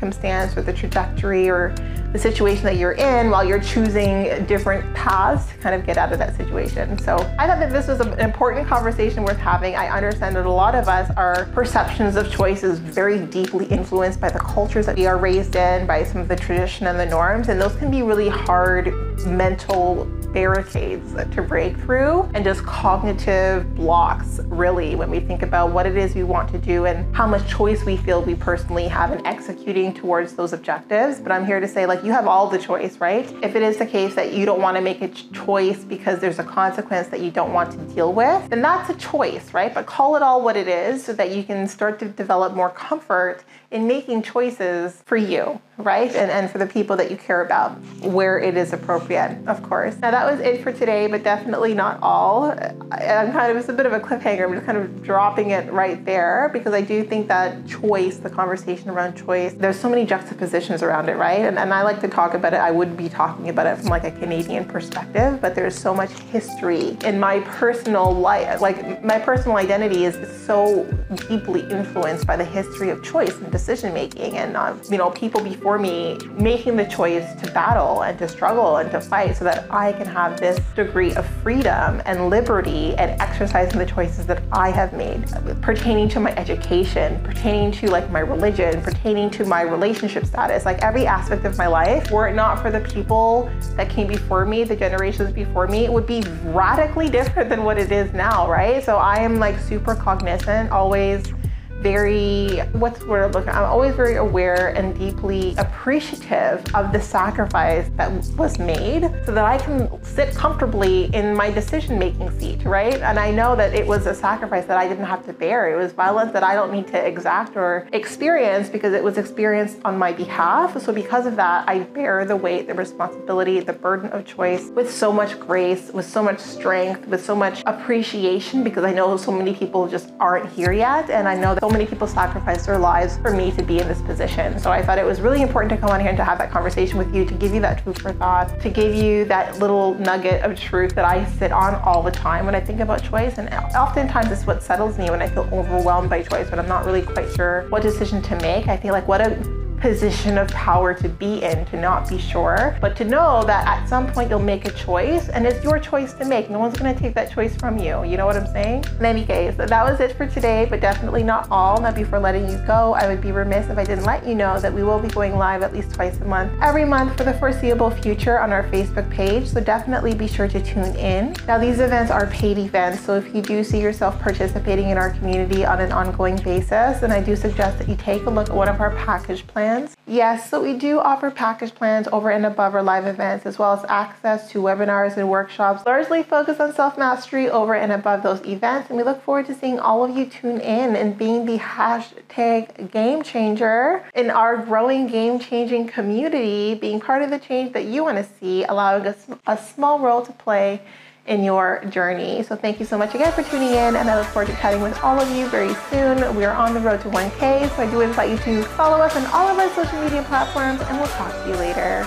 circumstance 0.00 0.56
or 0.56 0.62
the 0.62 0.72
trajectory 0.72 1.50
or 1.50 1.74
the 2.12 2.18
situation 2.18 2.64
that 2.64 2.76
you're 2.76 2.92
in 2.92 3.30
while 3.30 3.44
you're 3.44 3.60
choosing 3.60 4.44
different 4.46 4.82
paths 4.94 5.46
to 5.52 5.58
kind 5.58 5.74
of 5.74 5.86
get 5.86 5.98
out 5.98 6.10
of 6.10 6.18
that 6.18 6.34
situation. 6.36 6.98
So 6.98 7.16
I 7.38 7.46
thought 7.46 7.60
that 7.60 7.70
this 7.70 7.86
was 7.86 8.00
an 8.00 8.18
important 8.18 8.66
conversation 8.66 9.22
worth 9.22 9.36
having. 9.36 9.76
I 9.76 9.94
understand 9.94 10.34
that 10.36 10.46
a 10.46 10.50
lot 10.50 10.74
of 10.74 10.88
us, 10.88 11.10
our 11.16 11.44
perceptions 11.52 12.16
of 12.16 12.30
choice 12.32 12.64
is 12.64 12.78
very 12.78 13.18
deeply 13.26 13.66
influenced 13.66 14.20
by 14.20 14.30
the 14.30 14.40
cultures 14.40 14.86
that 14.86 14.96
we 14.96 15.06
are 15.06 15.18
raised 15.18 15.54
in, 15.54 15.86
by 15.86 16.02
some 16.02 16.20
of 16.20 16.28
the 16.28 16.36
tradition 16.36 16.86
and 16.86 16.98
the 16.98 17.06
norms, 17.06 17.48
and 17.48 17.60
those 17.60 17.76
can 17.76 17.90
be 17.90 18.02
really 18.02 18.28
hard 18.28 18.92
mental 19.26 20.10
barricades 20.32 21.14
to 21.34 21.42
break 21.42 21.76
through 21.78 22.28
and 22.34 22.44
just 22.44 22.64
cognitive 22.64 23.74
blocks, 23.74 24.40
really, 24.44 24.94
when 24.94 25.10
we 25.10 25.20
think 25.20 25.42
about 25.42 25.72
what 25.72 25.86
it 25.86 25.96
is 25.96 26.14
we 26.14 26.22
want 26.22 26.50
to 26.50 26.58
do 26.58 26.86
and 26.86 27.14
how 27.14 27.26
much 27.26 27.48
choice 27.48 27.84
we 27.84 27.96
feel 27.96 28.22
we 28.22 28.34
personally 28.34 28.88
have 28.88 29.12
in 29.12 29.24
executing 29.26 29.92
towards 29.92 30.34
those 30.34 30.52
objectives. 30.52 31.18
But 31.20 31.32
I'm 31.32 31.44
here 31.44 31.60
to 31.60 31.68
say, 31.68 31.86
like, 31.86 32.04
you 32.04 32.12
have 32.12 32.26
all 32.26 32.48
the 32.48 32.58
choice, 32.58 32.98
right? 32.98 33.30
If 33.42 33.54
it 33.56 33.62
is 33.62 33.76
the 33.76 33.86
case 33.86 34.14
that 34.14 34.32
you 34.32 34.46
don't 34.46 34.60
want 34.60 34.76
to 34.76 34.82
make 34.82 35.02
a 35.02 35.08
choice 35.08 35.84
because 35.84 36.20
there's 36.20 36.38
a 36.38 36.44
consequence 36.44 37.08
that 37.08 37.20
you 37.20 37.30
don't 37.30 37.52
want 37.52 37.72
to 37.72 37.78
deal 37.94 38.12
with, 38.12 38.48
then 38.50 38.62
that's 38.62 38.90
a 38.90 38.94
choice, 38.94 39.52
right? 39.52 39.72
But 39.72 39.86
call 39.86 40.16
it 40.16 40.22
all 40.22 40.42
what 40.42 40.56
it 40.56 40.68
is 40.68 41.04
so 41.04 41.12
that 41.14 41.30
you 41.30 41.42
can 41.42 41.66
start 41.68 41.98
to 42.00 42.08
develop 42.08 42.54
more 42.54 42.70
comfort 42.70 43.44
in 43.70 43.86
making 43.86 44.22
choices 44.22 45.00
for 45.06 45.16
you, 45.16 45.60
right? 45.78 46.10
And, 46.14 46.30
and 46.30 46.50
for 46.50 46.58
the 46.58 46.66
people 46.66 46.96
that 46.96 47.10
you 47.10 47.16
care 47.16 47.44
about, 47.44 47.72
where 48.00 48.38
it 48.38 48.56
is 48.56 48.72
appropriate, 48.72 49.38
of 49.46 49.62
course. 49.62 49.96
Now, 49.98 50.10
that 50.10 50.19
was 50.26 50.40
it 50.40 50.62
for 50.62 50.72
today, 50.72 51.06
but 51.06 51.22
definitely 51.22 51.74
not 51.74 51.98
all. 52.02 52.50
I'm 52.50 53.32
kind 53.32 53.50
of, 53.50 53.56
it's 53.56 53.68
a 53.68 53.72
bit 53.72 53.86
of 53.86 53.92
a 53.92 54.00
cliffhanger. 54.00 54.44
I'm 54.44 54.54
just 54.54 54.66
kind 54.66 54.78
of 54.78 55.02
dropping 55.02 55.50
it 55.50 55.72
right 55.72 56.04
there 56.04 56.50
because 56.52 56.74
I 56.74 56.80
do 56.80 57.04
think 57.04 57.28
that 57.28 57.66
choice, 57.66 58.16
the 58.16 58.30
conversation 58.30 58.90
around 58.90 59.14
choice, 59.14 59.52
there's 59.54 59.78
so 59.78 59.88
many 59.88 60.04
juxtapositions 60.04 60.82
around 60.82 61.08
it, 61.08 61.16
right? 61.16 61.40
And, 61.40 61.58
and 61.58 61.72
I 61.72 61.82
like 61.82 62.00
to 62.00 62.08
talk 62.08 62.34
about 62.34 62.54
it. 62.54 62.60
I 62.60 62.70
would 62.70 62.96
be 62.96 63.08
talking 63.08 63.48
about 63.48 63.66
it 63.66 63.78
from 63.78 63.88
like 63.88 64.04
a 64.04 64.10
Canadian 64.10 64.64
perspective, 64.64 65.40
but 65.40 65.54
there's 65.54 65.78
so 65.78 65.94
much 65.94 66.10
history 66.32 66.96
in 67.04 67.20
my 67.20 67.40
personal 67.40 68.12
life. 68.12 68.60
Like, 68.60 69.04
my 69.04 69.18
personal 69.18 69.56
identity 69.56 70.04
is 70.04 70.16
so 70.44 70.86
deeply 71.16 71.62
influenced 71.62 72.26
by 72.26 72.36
the 72.36 72.44
history 72.44 72.90
of 72.90 73.02
choice 73.02 73.36
and 73.38 73.50
decision 73.50 73.92
making 73.92 74.38
and 74.38 74.56
um, 74.56 74.80
you 74.90 74.96
know 74.96 75.10
people 75.10 75.42
before 75.42 75.78
me 75.78 76.18
making 76.38 76.76
the 76.76 76.86
choice 76.86 77.34
to 77.40 77.50
battle 77.52 78.02
and 78.02 78.18
to 78.18 78.28
struggle 78.28 78.76
and 78.76 78.90
to 78.90 79.00
fight 79.00 79.36
so 79.36 79.44
that 79.44 79.70
I 79.70 79.92
can 79.92 80.06
have 80.06 80.38
this 80.38 80.60
degree 80.76 81.14
of 81.14 81.26
freedom 81.42 82.00
and 82.04 82.30
liberty 82.30 82.94
and 82.96 83.20
exercising 83.20 83.78
the 83.78 83.86
choices 83.86 84.26
that 84.26 84.42
I 84.52 84.70
have 84.70 84.92
made 84.92 85.26
pertaining 85.62 86.08
to 86.10 86.20
my 86.20 86.32
education, 86.36 87.20
pertaining 87.24 87.72
to 87.72 87.90
like 87.90 88.10
my 88.10 88.20
religion, 88.20 88.80
pertaining 88.82 89.30
to 89.30 89.44
my 89.44 89.62
relationship 89.62 90.24
status, 90.26 90.64
like 90.64 90.78
every 90.82 91.06
aspect 91.06 91.44
of 91.44 91.56
my 91.58 91.66
life. 91.66 92.10
Were 92.10 92.28
it 92.28 92.34
not 92.34 92.62
for 92.62 92.70
the 92.70 92.80
people 92.80 93.50
that 93.76 93.90
came 93.90 94.06
before 94.06 94.44
me, 94.46 94.64
the 94.64 94.76
generations 94.76 95.32
before 95.32 95.66
me, 95.66 95.84
it 95.84 95.92
would 95.92 96.06
be 96.06 96.22
radically 96.44 97.08
different 97.08 97.48
than 97.48 97.64
what 97.64 97.78
it 97.78 97.90
is 97.90 98.12
now, 98.12 98.48
right? 98.48 98.82
So 98.84 98.96
I 98.96 99.16
am 99.16 99.38
like 99.38 99.58
super 99.58 99.94
cognizant, 99.94 100.70
always 100.70 100.99
always, 101.00 101.39
very, 101.80 102.58
what's 102.72 103.00
the 103.00 103.06
word 103.06 103.24
I'm 103.24 103.32
looking 103.32 103.50
I'm 103.50 103.64
always 103.64 103.94
very 103.94 104.16
aware 104.16 104.68
and 104.76 104.96
deeply 104.98 105.54
appreciative 105.56 106.64
of 106.74 106.92
the 106.92 107.00
sacrifice 107.00 107.90
that 107.96 108.10
was 108.36 108.58
made 108.58 109.02
so 109.24 109.32
that 109.32 109.44
I 109.44 109.58
can 109.58 110.02
sit 110.04 110.34
comfortably 110.34 111.14
in 111.14 111.34
my 111.34 111.50
decision 111.50 111.98
making 111.98 112.38
seat, 112.38 112.64
right? 112.64 113.00
And 113.00 113.18
I 113.18 113.30
know 113.30 113.56
that 113.56 113.74
it 113.74 113.86
was 113.86 114.06
a 114.06 114.14
sacrifice 114.14 114.66
that 114.66 114.76
I 114.76 114.86
didn't 114.86 115.06
have 115.06 115.24
to 115.26 115.32
bear. 115.32 115.72
It 115.72 115.82
was 115.82 115.92
violence 115.92 116.32
that 116.32 116.42
I 116.42 116.54
don't 116.54 116.72
need 116.72 116.86
to 116.88 117.06
exact 117.06 117.56
or 117.56 117.88
experience 117.92 118.68
because 118.68 118.92
it 118.92 119.02
was 119.02 119.16
experienced 119.18 119.78
on 119.84 119.98
my 119.98 120.12
behalf. 120.12 120.80
So 120.82 120.92
because 120.92 121.26
of 121.26 121.36
that, 121.36 121.68
I 121.68 121.80
bear 121.80 122.24
the 122.24 122.36
weight, 122.36 122.66
the 122.66 122.74
responsibility, 122.74 123.60
the 123.60 123.72
burden 123.72 124.10
of 124.10 124.26
choice 124.26 124.68
with 124.70 124.92
so 124.92 125.12
much 125.12 125.38
grace, 125.40 125.90
with 125.92 126.08
so 126.08 126.22
much 126.22 126.40
strength, 126.40 127.06
with 127.06 127.24
so 127.24 127.34
much 127.34 127.62
appreciation 127.66 128.62
because 128.62 128.84
I 128.84 128.92
know 128.92 129.16
so 129.16 129.32
many 129.32 129.54
people 129.54 129.88
just 129.88 130.12
aren't 130.20 130.50
here 130.52 130.72
yet. 130.72 131.08
And 131.10 131.26
I 131.26 131.34
know 131.34 131.54
that 131.54 131.69
many 131.70 131.86
people 131.86 132.06
sacrificed 132.06 132.66
their 132.66 132.78
lives 132.78 133.18
for 133.18 133.30
me 133.30 133.50
to 133.52 133.62
be 133.62 133.78
in 133.78 133.88
this 133.88 134.00
position. 134.02 134.58
So 134.58 134.70
I 134.70 134.82
thought 134.82 134.98
it 134.98 135.06
was 135.06 135.20
really 135.20 135.42
important 135.42 135.70
to 135.70 135.76
come 135.76 135.90
on 135.90 136.00
here 136.00 136.08
and 136.08 136.16
to 136.18 136.24
have 136.24 136.38
that 136.38 136.50
conversation 136.50 136.98
with 136.98 137.14
you, 137.14 137.24
to 137.24 137.34
give 137.34 137.54
you 137.54 137.60
that 137.60 137.84
food 137.84 138.00
for 138.00 138.12
thought, 138.12 138.60
to 138.60 138.70
give 138.70 138.94
you 138.94 139.24
that 139.26 139.58
little 139.58 139.94
nugget 139.94 140.42
of 140.42 140.58
truth 140.58 140.94
that 140.94 141.04
I 141.04 141.24
sit 141.24 141.52
on 141.52 141.74
all 141.76 142.02
the 142.02 142.10
time 142.10 142.46
when 142.46 142.54
I 142.54 142.60
think 142.60 142.80
about 142.80 143.02
choice. 143.02 143.38
And 143.38 143.48
oftentimes 143.74 144.30
it's 144.30 144.46
what 144.46 144.62
settles 144.62 144.98
me 144.98 145.10
when 145.10 145.22
I 145.22 145.28
feel 145.28 145.48
overwhelmed 145.52 146.10
by 146.10 146.22
choice, 146.22 146.50
but 146.50 146.58
I'm 146.58 146.68
not 146.68 146.84
really 146.84 147.02
quite 147.02 147.32
sure 147.34 147.66
what 147.70 147.82
decision 147.82 148.20
to 148.22 148.36
make. 148.36 148.68
I 148.68 148.76
feel 148.76 148.92
like 148.92 149.08
what 149.08 149.20
a 149.20 149.60
position 149.80 150.36
of 150.36 150.46
power 150.48 150.92
to 150.92 151.08
be 151.08 151.42
in, 151.42 151.64
to 151.64 151.80
not 151.80 152.06
be 152.06 152.18
sure, 152.18 152.76
but 152.82 152.94
to 152.96 153.04
know 153.04 153.42
that 153.44 153.66
at 153.66 153.88
some 153.88 154.06
point 154.12 154.28
you'll 154.28 154.38
make 154.38 154.66
a 154.66 154.72
choice 154.72 155.29
and 155.30 155.46
it's 155.46 155.62
your 155.64 155.78
choice 155.78 156.12
to 156.14 156.24
make. 156.24 156.50
No 156.50 156.58
one's 156.58 156.76
gonna 156.76 156.98
take 156.98 157.14
that 157.14 157.30
choice 157.30 157.56
from 157.56 157.78
you. 157.78 158.04
You 158.04 158.16
know 158.16 158.26
what 158.26 158.36
I'm 158.36 158.46
saying? 158.46 158.84
In 158.98 159.04
any 159.04 159.24
case, 159.24 159.56
that 159.56 159.70
was 159.70 160.00
it 160.00 160.16
for 160.16 160.26
today, 160.26 160.66
but 160.68 160.80
definitely 160.80 161.22
not 161.22 161.48
all. 161.50 161.80
Now, 161.80 161.92
before 161.92 162.18
letting 162.18 162.48
you 162.50 162.58
go, 162.66 162.94
I 162.94 163.06
would 163.06 163.20
be 163.20 163.32
remiss 163.32 163.68
if 163.70 163.78
I 163.78 163.84
didn't 163.84 164.04
let 164.04 164.26
you 164.26 164.34
know 164.34 164.58
that 164.60 164.72
we 164.72 164.82
will 164.82 164.98
be 164.98 165.08
going 165.08 165.36
live 165.36 165.62
at 165.62 165.72
least 165.72 165.94
twice 165.94 166.20
a 166.20 166.24
month, 166.24 166.52
every 166.60 166.84
month 166.84 167.16
for 167.16 167.24
the 167.24 167.34
foreseeable 167.34 167.90
future 167.90 168.40
on 168.40 168.52
our 168.52 168.64
Facebook 168.70 169.10
page. 169.10 169.46
So 169.46 169.60
definitely 169.60 170.14
be 170.14 170.26
sure 170.26 170.48
to 170.48 170.62
tune 170.62 170.94
in. 170.96 171.34
Now, 171.46 171.58
these 171.58 171.80
events 171.80 172.10
are 172.10 172.26
paid 172.26 172.58
events, 172.58 173.00
so 173.00 173.14
if 173.14 173.34
you 173.34 173.40
do 173.40 173.64
see 173.64 173.80
yourself 173.80 174.20
participating 174.20 174.90
in 174.90 174.98
our 174.98 175.10
community 175.10 175.64
on 175.64 175.80
an 175.80 175.92
ongoing 175.92 176.36
basis, 176.36 177.00
then 177.00 177.12
I 177.12 177.20
do 177.20 177.36
suggest 177.36 177.78
that 177.78 177.88
you 177.88 177.96
take 177.96 178.26
a 178.26 178.30
look 178.30 178.50
at 178.50 178.54
one 178.54 178.68
of 178.68 178.80
our 178.80 178.94
package 178.96 179.46
plans 179.46 179.60
plans? 179.60 179.96
Yes, 180.10 180.50
so 180.50 180.60
we 180.60 180.76
do 180.76 180.98
offer 180.98 181.30
package 181.30 181.72
plans 181.72 182.08
over 182.10 182.32
and 182.32 182.44
above 182.44 182.74
our 182.74 182.82
live 182.82 183.06
events, 183.06 183.46
as 183.46 183.60
well 183.60 183.74
as 183.74 183.84
access 183.88 184.50
to 184.50 184.60
webinars 184.60 185.16
and 185.16 185.30
workshops 185.30 185.86
largely 185.86 186.24
focused 186.24 186.60
on 186.60 186.74
self 186.74 186.98
mastery 186.98 187.48
over 187.48 187.76
and 187.76 187.92
above 187.92 188.24
those 188.24 188.44
events. 188.44 188.88
And 188.88 188.96
we 188.96 189.04
look 189.04 189.22
forward 189.22 189.46
to 189.46 189.54
seeing 189.54 189.78
all 189.78 190.04
of 190.04 190.16
you 190.16 190.26
tune 190.26 190.60
in 190.60 190.96
and 190.96 191.16
being 191.16 191.46
the 191.46 191.58
hashtag 191.58 192.90
game 192.90 193.22
changer 193.22 194.04
in 194.16 194.30
our 194.30 194.56
growing 194.56 195.06
game 195.06 195.38
changing 195.38 195.86
community, 195.86 196.74
being 196.74 196.98
part 196.98 197.22
of 197.22 197.30
the 197.30 197.38
change 197.38 197.72
that 197.74 197.84
you 197.84 198.02
want 198.02 198.18
to 198.18 198.26
see, 198.40 198.64
allowing 198.64 199.06
us 199.06 199.28
a 199.46 199.56
small 199.56 200.00
role 200.00 200.26
to 200.26 200.32
play 200.32 200.82
in 201.26 201.44
your 201.44 201.84
journey. 201.90 202.42
So 202.42 202.56
thank 202.56 202.80
you 202.80 202.86
so 202.86 202.98
much 202.98 203.14
again 203.14 203.32
for 203.32 203.42
tuning 203.42 203.70
in 203.70 203.96
and 203.96 204.10
I 204.10 204.18
look 204.18 204.26
forward 204.28 204.48
to 204.48 204.56
chatting 204.56 204.82
with 204.82 204.98
all 205.02 205.20
of 205.20 205.30
you 205.36 205.48
very 205.48 205.74
soon. 205.90 206.34
We 206.34 206.44
are 206.44 206.54
on 206.54 206.74
the 206.74 206.80
road 206.80 207.00
to 207.02 207.08
1K, 207.08 207.68
so 207.76 207.82
I 207.82 207.90
do 207.90 208.00
invite 208.00 208.30
you 208.30 208.38
to 208.38 208.62
follow 208.70 208.98
us 208.98 209.14
on 209.16 209.26
all 209.26 209.48
of 209.48 209.58
our 209.58 209.68
social 209.74 210.00
media 210.02 210.22
platforms 210.24 210.80
and 210.80 210.98
we'll 210.98 211.08
talk 211.08 211.32
to 211.44 211.50
you 211.50 211.56
later. 211.56 212.06